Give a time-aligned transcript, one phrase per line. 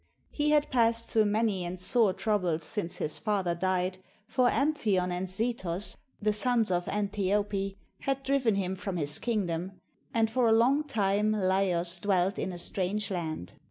[0.31, 5.27] He had passed through many and sore troubles since his father died, for Amphion and
[5.27, 9.73] Zethos, the sons of Antiope, had driven him from his kingdom;
[10.11, 13.53] and for a long time Laios dwelt in a strange land.